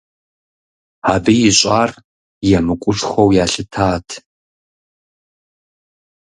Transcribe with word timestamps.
Абы 1.13 1.33
ищӀар 1.47 1.91
емыкӀушхуэу 2.57 3.31
ялъытат. 3.43 4.07